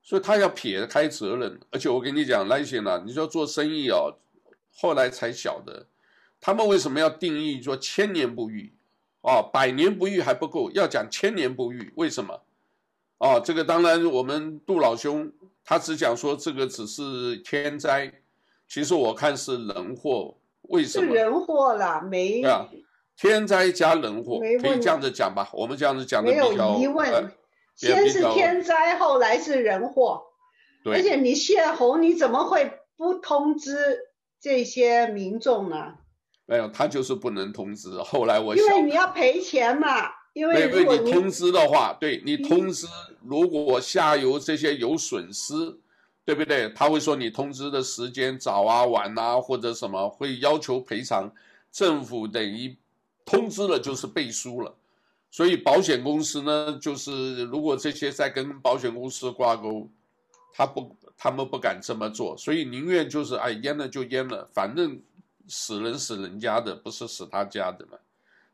[0.00, 1.58] 所以他要撇开责任。
[1.72, 4.14] 而且我跟你讲，那些呢，你说做生意哦。
[4.76, 5.84] 后来才晓得，
[6.40, 8.72] 他们为什么要定义说千年不遇，
[9.22, 12.40] 哦，百年不遇还不够，要讲千年不遇，为什么？
[13.24, 15.32] 哦，这个当然我们杜老兄
[15.64, 18.12] 他只讲说这个只是天灾，
[18.68, 20.36] 其实我看是人祸，
[20.68, 21.08] 为什么？
[21.08, 22.42] 是人祸啦，没。
[22.42, 22.68] 啊，
[23.16, 25.48] 天灾加人祸，可以这样子讲吧？
[25.54, 26.50] 我们这样子讲的比较。
[26.50, 27.32] 没有疑问，
[27.74, 30.24] 先是天灾，后来是人祸。
[30.84, 30.96] 对。
[30.96, 34.00] 而且你泄洪，你怎么会不通知
[34.38, 35.94] 这些民众呢？
[36.44, 38.02] 没有，他就是不能通知。
[38.02, 42.86] 后来我因为你要赔钱嘛，因为你通知的话，对你通知，
[43.22, 45.54] 如果下游这些有损失，
[46.24, 46.68] 对不对？
[46.70, 51.32] 他会说你通知的时间早啊、晚啊，或者什么，会要求赔偿。
[51.72, 52.76] 政府等于
[53.24, 54.74] 通知了就是背书了，
[55.30, 59.88] 所以保险公司呢，就是如果这些在跟保险公司挂钩，
[60.52, 65.00] 他不，他们不敢这么做，所以宁愿就是哎淹了就淹了，反正。
[65.46, 67.98] 死人死人家的，不是死他家的嘛？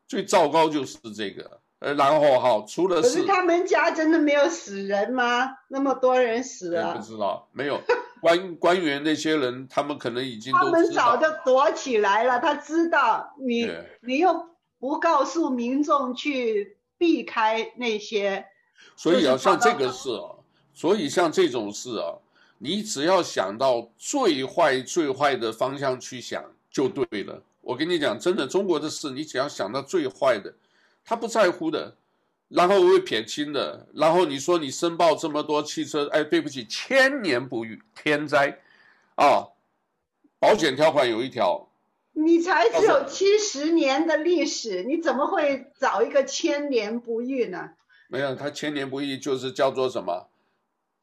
[0.08, 5.50] 最糟糕就是这个，呃，然后哈，除了是，可是他们家真的没有死人吗？
[5.68, 7.80] 那么多人死了，不知道，没有
[8.22, 12.38] 官官员那些人，他们可能已经他们早就躲起来了。
[12.38, 18.46] 他知道你，你又不告诉民众去避开那些，
[18.96, 20.36] 所以啊，像这个事啊，
[20.74, 22.16] 所以像这种事啊，
[22.58, 26.42] 你只要想到最坏最坏的方向去想。
[26.72, 30.54] 就对了，我跟你讲，真的，中国的事，你只要想到最坏的，
[31.10, 31.96] 他不在乎的，
[32.46, 38.60] 然后会撇清的，然后你说你申报这么多汽车，哎，对不起，千年不遇天灾，
[39.16, 39.48] 啊，
[40.38, 41.68] 保险条款有一条，
[42.12, 47.70] 你才只有七十年的历史，你怎么会找一个千年不遇呢？
[48.06, 50.28] 没有，他千年不遇就是叫做什么？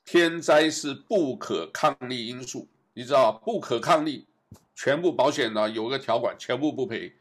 [0.06, 4.26] 天灾是不可抗力因素，你知道不可抗力。
[4.74, 7.13] 全部保险呢有个条款，全部不赔，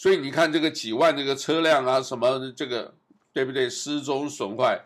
[0.00, 2.94] 所以你看这个几万这个车辆啊，什么这个
[3.34, 3.68] 对不对？
[3.68, 4.82] 失踪损坏，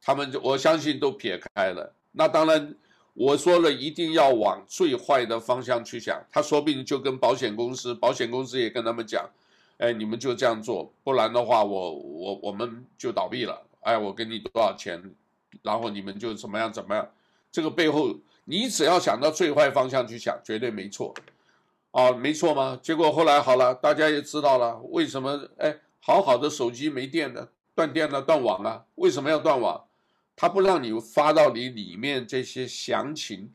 [0.00, 1.94] 他们就我相信都撇开了。
[2.12, 2.74] 那当然，
[3.12, 6.18] 我说了一定要往最坏的方向去想。
[6.32, 9.28] 他说不定就跟保险公司，保险公司也跟他们讲，
[9.76, 13.62] 哎，你们就这样做，不然的话我，我我们就倒闭了。
[13.82, 15.14] 哎，我给你多少钱，
[15.60, 17.06] 然后你们就怎么样怎么样。
[17.50, 18.16] 这个背后。
[18.44, 21.14] 你只要想到最坏方向去想，绝对没错，
[21.92, 22.78] 啊，没错吗？
[22.82, 25.48] 结果后来好了，大家也知道了，为什么？
[25.58, 29.84] 哎，好好的手机没电了，断电了，断网了，为什么要断网？
[30.34, 33.52] 他不让你发到你里面这些详情，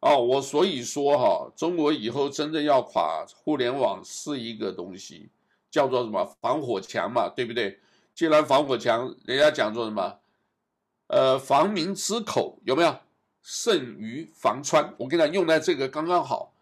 [0.00, 5.30] 哦，我所以说哈，中国以后真的要垮，互联网是一个东西，
[5.70, 7.78] 叫做什么防火墙嘛，对不对？
[8.12, 10.18] 既然防火墙，人家讲做什么？
[11.06, 12.96] 呃，防民之口有没有？
[13.40, 16.52] 胜于防川，我跟你讲，用在这个刚刚好。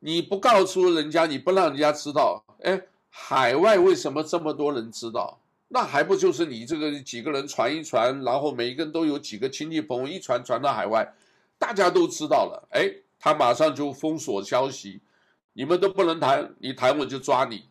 [0.00, 2.80] 你不告诉人家，你不让人家知道，哎，
[3.10, 5.40] 海外为什么这么多人知道？
[5.68, 11.14] 那还不就是你这个几个人传一传，然后每一个人都有几个亲戚朋友一传传到海外，
[11.58, 15.00] 大家都知道了，哎，他马上就封锁消息，
[15.54, 17.64] 你们都不能谈，你谈我就抓你，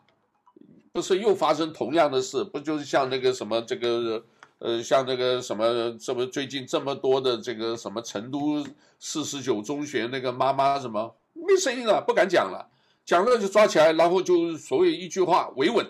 [0.92, 2.44] 不是又发生同样的事？
[2.44, 4.24] 不就是像那个什么这个？
[4.58, 8.66] 呃，像那个什么，这么最近这么多的这个什么成都
[9.00, 11.14] 四十九中学那个妈妈什么
[11.46, 12.68] 没声音了，不敢讲了，
[13.06, 15.86] 讲了就抓起来，然后就所谓一句话维稳，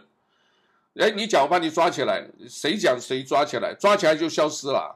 [0.95, 4.95] 哎，你讲我把你抓起来，谁讲谁抓起来，抓起来就消失了，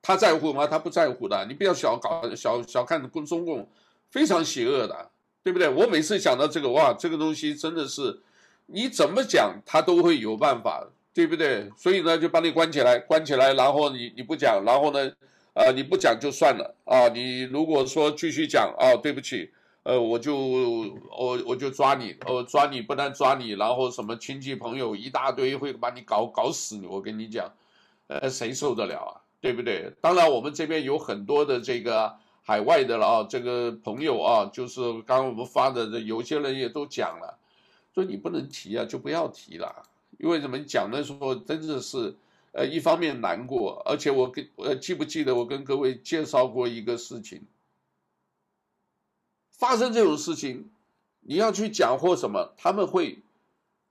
[0.00, 0.66] 他在乎吗？
[0.66, 3.68] 他不在乎的，你不要小搞小小看中中共，
[4.10, 5.10] 非常邪恶的，
[5.42, 5.68] 对不对？
[5.68, 8.20] 我每次想到这个哇，这个东西真的是，
[8.66, 10.86] 你怎么讲他都会有办法。
[11.12, 11.68] 对不对？
[11.76, 15.10] 所以呢，就把你关起来，关起来，然后你你不讲，然后呢，
[15.54, 17.08] 呃，你不讲就算了啊。
[17.08, 19.50] 你如果说继续讲啊，对不起，
[19.82, 26.86] 呃，我就我我就抓你，我抓你，不但抓你，然后什么亲戚朋友一大堆会把你搞搞死你。
[26.86, 27.50] 我跟你讲，
[28.08, 29.20] 呃，谁受得了啊？
[29.40, 29.90] 对不对？
[30.02, 37.38] 当然，我们这边有很多的这个海外的了啊，这个朋友啊，就是刚刚我们发的，有些人也都讲了，
[37.94, 39.82] 说你不能提啊，就不要提了。
[40.18, 42.14] 因为怎么讲的时候，真的是，
[42.52, 47.40] 呃，一方面难过，而且我跟呃记不记得我跟各位介绍过一个事情，
[49.60, 50.68] 发生这种事情，
[51.20, 53.18] 你要去讲或什么，他们会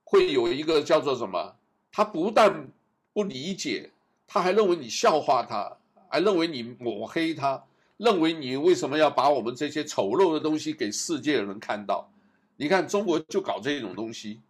[0.03, 1.55] 会有一个叫做什么？
[1.91, 2.67] 他不但
[3.13, 3.91] 不理解，
[4.27, 5.77] 他还认为你笑话他，
[6.09, 7.63] 还认为你抹黑他，
[7.95, 12.11] 认为你为什么要把我们这些丑陋的东西给世界人看到？
[12.57, 14.41] 你看中国就搞这种东西。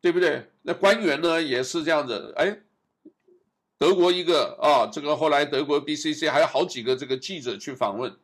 [0.00, 0.50] 对不对？
[0.60, 2.34] 那官员呢也是这样子。
[2.36, 2.58] 哎，
[3.78, 8.14] 德国一个啊，这个后来德国 BCC 还有好几个这个记者去访问，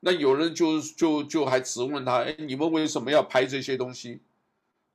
[0.00, 4.20] 那有人就就就还质问他：哎，你们为什么要拍这些东西？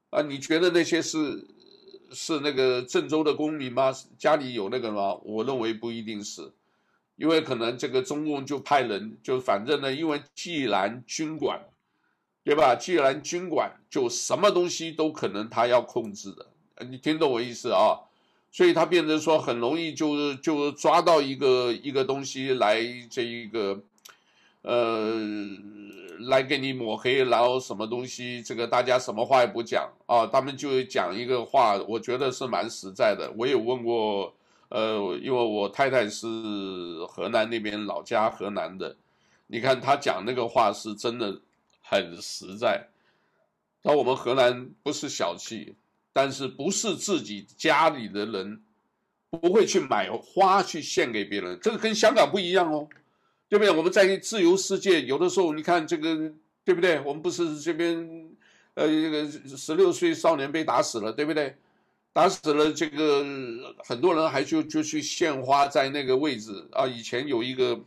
[0.10, 1.47] 啊，你觉得那些是
[2.12, 3.93] 是那个郑州的公民吗？
[4.18, 5.16] 家里有那个吗？
[5.24, 6.51] 我认为不一定是，
[7.16, 11.62] 因为可能这个中共就派人，就反正呢，因为既然军管。
[12.45, 12.76] 对吧？
[12.76, 16.45] 既然军管，就什么东西都可能他要控制的，
[16.89, 17.97] 你听懂我意思啊？
[18.51, 23.82] 所以他变成说很容易就就抓到一个一个东西来这一个，
[24.64, 25.16] 呃，
[26.28, 33.32] 来给你抹黑，然后什么东西，这个大家什么话也不讲啊，他们就讲一个话，我觉得是蛮实在的。
[33.38, 34.36] 我有问过，
[34.70, 36.28] 呃，因为我太太是
[37.07, 38.97] 河南那边老家河南的，
[39.47, 41.39] 你看他讲那个话是真的
[41.82, 42.88] 很实在。
[43.84, 45.76] 那我们河南不是小气。
[46.16, 48.61] 但是不是自己家里的人
[49.32, 52.88] 不会去买花去献给别人，这个跟香港不一样哦，
[53.54, 53.70] 对不对？
[53.72, 56.34] 我们在自由世界，有的时候你看这个，
[56.66, 56.99] 对不对？
[57.01, 57.95] 我们不是这边，
[58.74, 61.56] 呃，这个十六岁少年被打死了，对不对？
[62.14, 63.24] 打死了，这个
[63.86, 66.88] 很多人还就就去献花在那个位置啊。
[66.88, 67.80] 以前有一个，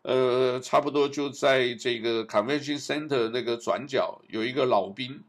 [0.00, 5.22] 呃，差不多就在这个 Convention Center 那个转角有一个老兵。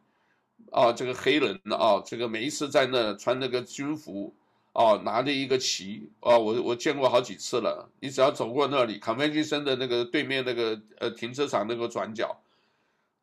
[0.72, 4.34] 啊，这个黑人啊，这个每一次在那穿那个军服，
[4.76, 7.90] 啊，拿着一个旗，啊，我我见过好几次了。
[8.02, 12.38] 你只要走过那里，Convention Center 的那个对面那个呃停车场那个转角，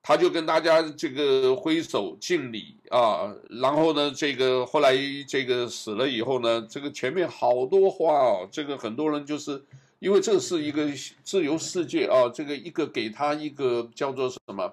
[0.02, 3.34] 他就跟大家这个挥手敬礼啊。
[3.50, 4.96] 然后呢，这个后来
[5.28, 9.62] 这个死了以后呢，这个前面好多花哦，这个很多人就是
[9.98, 10.88] 因为这是一个
[11.22, 14.72] 自由世界啊，这个一个给他一个叫做什么？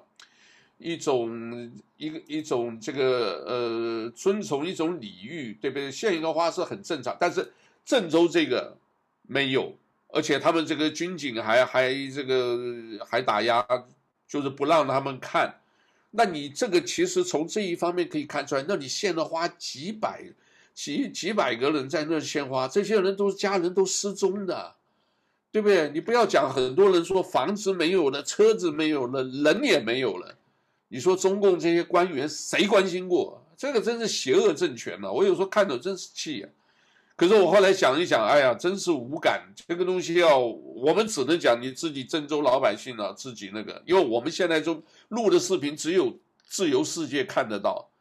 [0.80, 5.92] 一种一个一种这个呃遵从一种礼遇，对不对？
[5.92, 7.52] 献一个花是很正常，但是
[7.86, 8.76] 郑州这个
[9.28, 9.78] 没有，
[10.08, 12.58] 而且他们这个军警还还这个
[13.06, 13.64] 还打压，
[14.26, 15.54] 就是不让他们看。
[16.12, 20.24] 那你这个其实从这一方面可以看出来，那你献了花几百
[20.74, 24.76] 几几百个人在那献花，这些人都是家人都失踪的，
[25.52, 25.90] 对不对？
[25.90, 30.38] 你不要讲很多人说房子没有了，车子没有了，人也没有了。
[30.90, 33.42] 你说中共这些官员谁关心过？
[33.56, 35.12] 这个真是邪恶政权了。
[35.12, 36.50] 我有时候看着真是气啊。
[37.16, 39.44] 可是我后来想一想，哎呀，真是无感。
[39.68, 46.18] 这个东西要我们只能讲你自己郑州老百姓啊，自己那个，因为我们现在就录的视频只有
[46.48, 47.92] 自由世界看得到，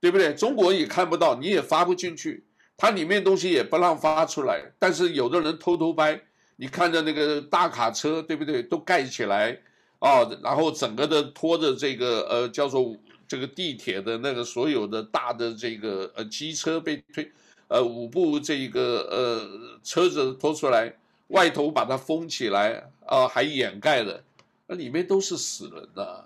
[0.00, 0.34] 对不对？
[0.34, 2.44] 中国也看不到，你也发不进去，
[2.76, 4.60] 它里面东西也不让发出来。
[4.80, 6.20] 但是有的人偷偷拍，
[6.56, 8.62] 你看着那个大卡车，对不对？
[8.64, 9.56] 都盖起来。
[9.98, 17.30] 啊、然后整个的拖着这个呃叫做这个地铁的那个所有的大的这个呃机车被推，
[17.68, 20.94] 呃五部这个呃车子拖出来，
[21.28, 24.22] 外头把它封起来啊、还掩盖了，
[24.66, 26.24] 那里面都是死人呐、啊。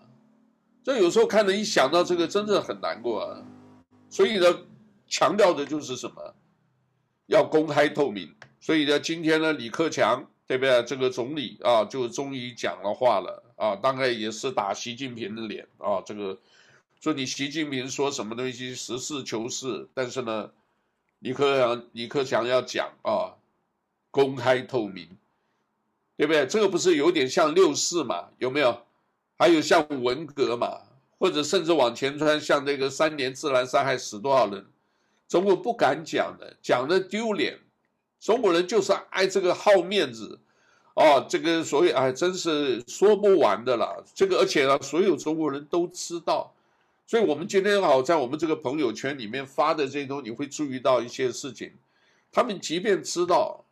[0.83, 3.43] 这有时候看着一想到这个，真的很难过啊。
[4.09, 4.47] 所以呢，
[5.07, 6.35] 强调的就是什么？
[7.27, 8.35] 要公开透明。
[8.61, 10.83] 所以呢，今天呢，李克强对不对？
[10.83, 13.41] 这个总理啊，就终于讲了话了。
[13.55, 16.03] 啊，大概也是打习近平的脸啊！
[16.05, 16.37] 这个
[17.01, 20.51] 说你习近平说什么东西实事求是，但是呢，
[21.21, 23.39] 李克强李克强要讲啊，
[24.11, 25.07] 公开透明，
[26.17, 26.45] 对不对？
[26.49, 28.31] 这个不是有点像六四嘛？
[28.39, 28.83] 有没有？
[29.39, 30.81] 还有像文革嘛？
[31.21, 34.67] 或者甚至往前穿，像那个三年自然灾害死多少人？
[35.29, 37.61] 中国不敢讲的，讲的丢脸。
[38.19, 40.40] 中国人就是爱这个好面子。
[41.01, 44.05] 哦，这个所以哎，真是说不完的了。
[44.15, 46.53] 这个而且呢，所有中国人都知道，
[47.07, 51.73] 所以我们今天好在我们这个朋友圈里面发的这些东西，你会注意到一些事情。
[52.31, 53.65] 他们即便知道，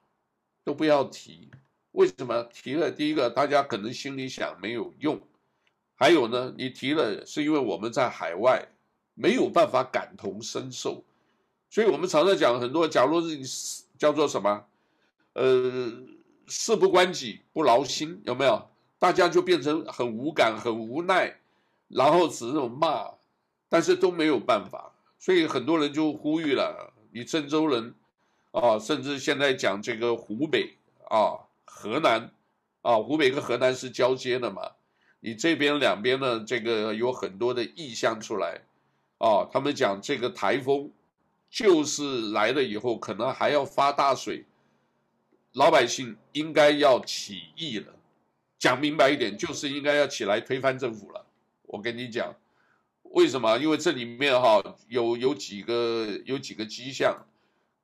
[0.64, 1.50] 都不要提。
[1.92, 2.90] 为什么提了？
[2.90, 5.18] 第一个，大家可能心里想没有用；
[5.96, 8.66] 还有呢，你提了是因为我们在海外
[9.12, 11.04] 没有办法感同身受，
[11.68, 13.38] 所以我们常常讲很多，假如是
[13.98, 14.64] 叫做什么，
[15.34, 15.92] 呃。
[16.48, 18.68] 事不关己不劳心，有没有？
[18.98, 21.36] 大家就变成很无感、很无奈，
[21.86, 23.12] 然后只有骂，
[23.68, 24.92] 但是都没有办法。
[25.20, 27.94] 所以很多人就呼吁了：你郑州人
[28.50, 30.74] 啊，甚至现在讲这个湖北
[31.08, 32.32] 啊、河南
[32.82, 34.72] 啊，湖北跟河南是交接的嘛，
[35.20, 38.62] 你这边两边呢，这个有很多的意向出来
[39.18, 39.48] 啊。
[39.52, 40.90] 他们讲这个台风
[41.48, 44.44] 就是来了以后，可能还要发大水。
[45.58, 47.92] 老百姓应该要起义了，
[48.60, 51.26] 讲明白一点，就是应该要起来推翻政府了。
[51.62, 52.32] 我跟你讲，
[53.02, 53.58] 为什么？
[53.58, 57.26] 因为这里面哈有有几个有几个迹象，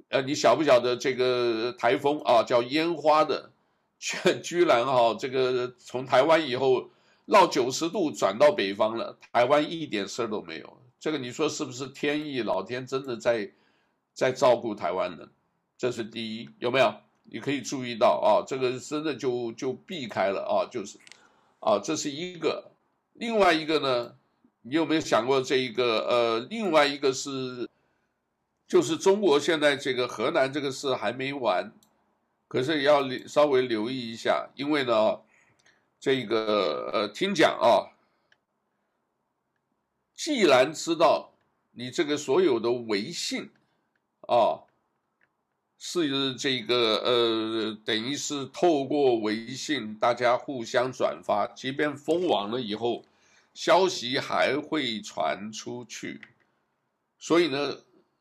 [0.08, 3.50] 呃，你晓不晓得这个台风啊叫烟花的，
[3.98, 6.88] 居 居然哈这个从台湾以后
[7.26, 10.78] 绕九十度转到北方了，台湾一点事儿都没有。
[11.00, 12.40] 这个你说是不是天意？
[12.42, 13.50] 老天真的在
[14.12, 15.28] 在照顾台湾人？
[15.76, 16.94] 这是第一，有没有？
[17.26, 20.98] 你可以注意到啊，这个真的就就避开了啊，就是，
[21.58, 22.70] 啊，这是一个，
[23.14, 24.14] 另外一个呢，
[24.62, 26.06] 你有没有想过这一个？
[26.06, 27.68] 呃，另外一个是，
[28.68, 31.72] 就是中国现在这个河南这个事还没完，
[32.46, 35.20] 可是也要稍微留意一下，因为呢，
[35.98, 37.90] 这个呃，听讲啊，
[40.14, 41.32] 既然知道
[41.72, 43.50] 你这个所有的违信
[44.28, 44.63] 啊。
[45.86, 53.04] 是这个呃，等于是透过微信，大家互相转发，即便封网了以后，
[53.52, 56.22] 消息还会传出去。
[57.18, 57.76] 所以呢，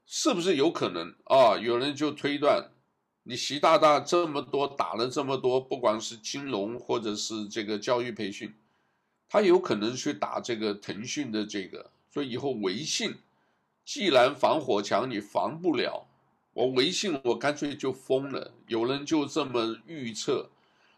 [0.06, 1.58] 是不是有可能啊？
[1.58, 2.70] 有人就推断，
[3.24, 8.54] 你习大大这么多打了这么多，不管是金融或者是这个教育培训，
[9.30, 13.16] 他有可能去打这个腾讯的这个，所以以后微信
[13.86, 16.06] 既然防火墙你防不了。
[16.54, 20.50] 我微信我干脆就封了，有人就这么预测，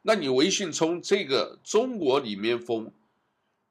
[0.01, 2.91] 那你微信从这个中国里面封，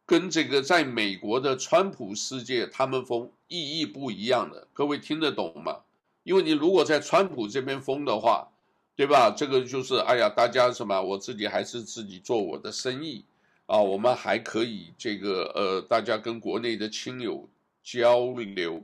[0.07, 5.81] 跟这个在美国的川普世界他们封意义不一样的，各位听得懂吗？
[6.23, 8.49] 因为你如果在川普这边封的话，
[8.97, 9.31] 对吧？
[9.37, 13.25] 这个就是哎呀，大家什么，我自己还是自己做我的生意
[13.67, 17.49] 啊，我们还可以这个呃，大家跟国内的亲友
[17.83, 18.83] 交流。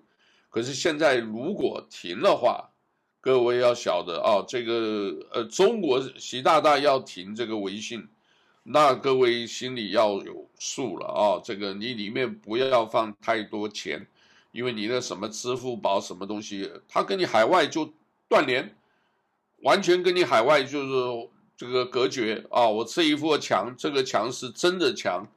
[0.50, 2.69] 可是现在如果停的话，
[3.22, 8.08] 各位要晓得啊，这个呃，中国习大大要停这个微信，
[8.62, 11.40] 那各位心里要有数了啊。
[11.44, 14.06] 这个你里面不要放太多钱，
[14.52, 17.92] 因为你的什么支付宝什么东西，它跟你海外就
[18.26, 18.74] 断联，
[19.58, 22.66] 完全跟你海外就是这个隔绝啊。
[22.68, 25.28] 我这一副墙，这个墙是真的墙。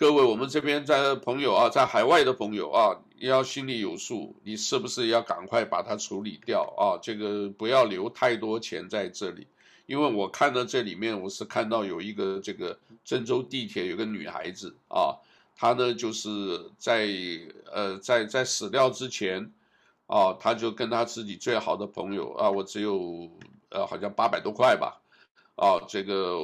[0.00, 2.96] 各位，我们这边在朋友啊，在海外的朋友啊。
[3.18, 6.96] 要心里有数，你是不是要赶快把它处理掉啊？
[7.02, 9.46] 这个不要留太多钱在这里，
[9.84, 15.20] 因为我看到这里面，我是看到有一个这个郑州地铁有个女孩子啊，
[15.54, 17.06] 她呢就是在
[17.70, 19.52] 呃在在死掉之前
[20.06, 23.28] 啊，她就跟她自己最好的朋友啊，我只有
[23.68, 24.98] 呃好像八百多块吧，
[25.56, 26.42] 啊，这个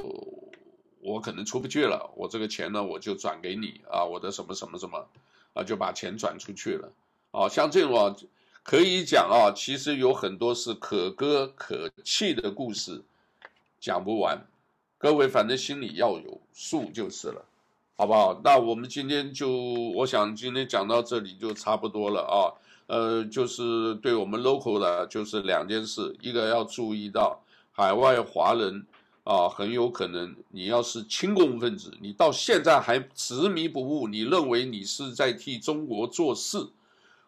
[1.07, 5.07] 我可能出不去了，我这个钱呢我就转给你啊，我的什么什么什么。
[5.57, 6.93] 啊，就把钱转出去了，
[7.31, 8.15] 啊，像这种啊，
[8.63, 13.03] 可以讲啊，其实有很多是可歌可泣的故事，
[13.81, 14.47] 讲不完，
[14.99, 17.47] 各位反正心里要有数就是了，
[17.97, 18.39] 好不好？
[18.45, 19.49] 那我们今天就，
[19.95, 22.37] 我想今天讲到这里就差不多了啊，
[22.89, 27.41] 呃，就是对我们 local 的，就是两件事，一个要注意到
[27.73, 28.87] 海外华人。
[29.27, 36.69] 啊，很有可能你要是亲共分子，你到现在还执迷不悟，你认为你是在替中国做事，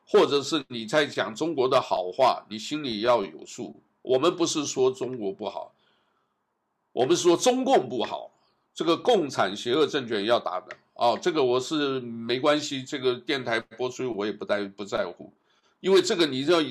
[0.06, 3.74] 或者是你在讲中国的好话，你心里要有数。
[4.02, 5.72] 我们不是说中国不好，
[6.92, 8.30] 我们是说中共不好，
[8.72, 15.32] 这个共产邪恶政权要打的啊，这个我是没关系，这个电台播出我也不在不在乎，
[15.80, 16.62] 因为这个你要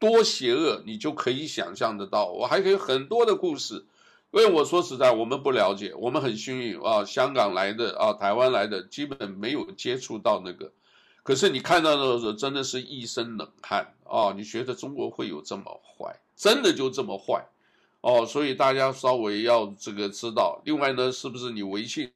[0.00, 3.84] 多邪恶，你就可以想象得到，我还可以很多的故事。
[4.32, 10.70] 因为我说实在，我们不了解，我们很幸运啊，香港来的啊，台湾来的，基本没有接触到那个。
[11.24, 14.32] 可是你看到的时候，真的是一身冷汗啊！
[14.36, 16.14] 你觉得中国会有这么坏？
[16.36, 17.44] 真的就这么坏？
[18.02, 20.62] 哦，所以大家稍微要这个知道。
[20.64, 22.08] 另外呢，是不是你微信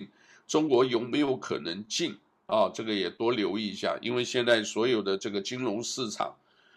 [0.46, 2.70] 中国有没有可能进啊？
[2.72, 6.36] 这个也多留意一下，因为现在所有的这个金融市场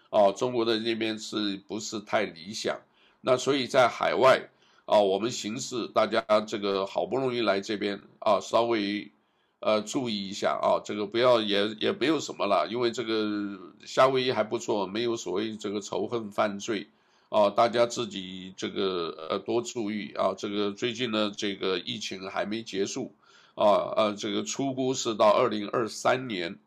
[0.09, 2.75] 啊，中国的那边是不是太理想？
[3.21, 4.49] 那所以在海外。
[4.87, 9.11] 啊，我们行事，大家这个好不容易来这边啊，稍微
[9.59, 16.87] 呃注意一下啊，这个不要也也没有什么了，因为这个夏威夷还不错，没有所谓这个仇恨犯罪
[17.27, 23.13] 啊，大家自己这个呃多注意啊，这个最近呢这个疫情还没结束
[23.55, 26.59] 啊，呃这个初估是到二零二三年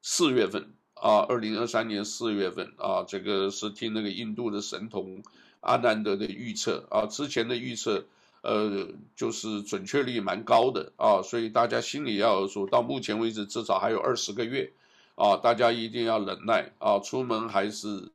[0.00, 5.22] 四月份啊，二零二三年四月份啊，这个是听那个印度的神童。
[5.66, 8.04] 阿南德的预测啊，之前的预测，
[8.42, 8.86] 呃，
[9.16, 12.68] 就是准确率蛮高的啊，所以大家心里要有数。
[12.68, 14.70] 到目前为止，至少还有二十个月
[15.16, 18.10] 啊，大家一定要忍耐啊，出门还是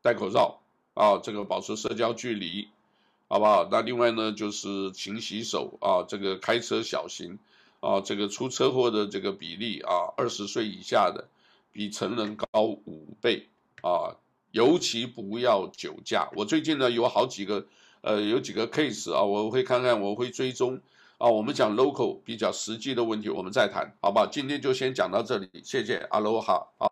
[0.00, 0.60] 戴口罩
[0.94, 2.68] 啊，这个保持社交距离，
[3.26, 3.68] 好不好？
[3.68, 7.40] 那另外呢，就是勤洗手啊，这个开车小心
[7.80, 11.26] 啊，这个出车祸的这个比例啊，二十岁以下的
[11.72, 13.48] 比成人高五倍
[13.82, 14.14] 啊。
[14.52, 16.28] 尤其不要酒驾。
[16.36, 17.66] 我最近呢有好几个，
[18.02, 20.80] 呃，有几个 case 啊，我会看看，我会追踪
[21.18, 21.28] 啊。
[21.28, 24.26] 我们讲 local 比较实际的问题，我们再谈，好不好？
[24.26, 26.91] 今天就先讲到这里，谢谢，阿罗哈，啊。